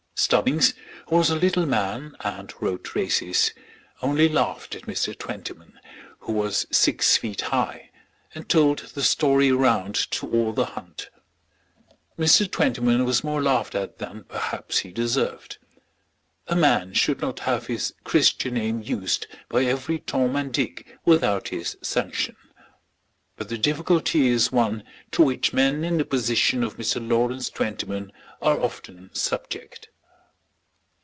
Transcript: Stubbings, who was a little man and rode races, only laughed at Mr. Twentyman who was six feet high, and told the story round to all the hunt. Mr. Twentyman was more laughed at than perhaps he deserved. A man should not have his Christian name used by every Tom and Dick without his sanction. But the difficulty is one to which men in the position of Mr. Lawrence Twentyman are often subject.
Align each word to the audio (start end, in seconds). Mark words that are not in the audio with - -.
Stubbings, 0.15 0.75
who 1.07 1.15
was 1.15 1.31
a 1.31 1.35
little 1.35 1.65
man 1.65 2.15
and 2.19 2.53
rode 2.61 2.95
races, 2.95 3.51
only 4.03 4.29
laughed 4.29 4.75
at 4.75 4.83
Mr. 4.83 5.17
Twentyman 5.17 5.79
who 6.19 6.31
was 6.33 6.67
six 6.71 7.17
feet 7.17 7.41
high, 7.41 7.89
and 8.35 8.47
told 8.47 8.77
the 8.93 9.01
story 9.01 9.51
round 9.51 9.95
to 10.11 10.31
all 10.31 10.53
the 10.53 10.67
hunt. 10.67 11.09
Mr. 12.19 12.49
Twentyman 12.49 13.03
was 13.03 13.23
more 13.23 13.41
laughed 13.41 13.73
at 13.73 13.97
than 13.97 14.23
perhaps 14.25 14.77
he 14.79 14.91
deserved. 14.91 15.57
A 16.47 16.55
man 16.55 16.93
should 16.93 17.19
not 17.19 17.39
have 17.39 17.65
his 17.65 17.95
Christian 18.03 18.53
name 18.53 18.83
used 18.83 19.25
by 19.49 19.65
every 19.65 19.97
Tom 19.97 20.35
and 20.35 20.53
Dick 20.53 20.99
without 21.03 21.47
his 21.47 21.75
sanction. 21.81 22.35
But 23.37 23.49
the 23.49 23.57
difficulty 23.57 24.27
is 24.27 24.51
one 24.51 24.83
to 25.13 25.23
which 25.23 25.51
men 25.51 25.83
in 25.83 25.97
the 25.97 26.05
position 26.05 26.63
of 26.63 26.77
Mr. 26.77 27.05
Lawrence 27.05 27.49
Twentyman 27.49 28.11
are 28.39 28.59
often 28.61 29.09
subject. 29.15 29.87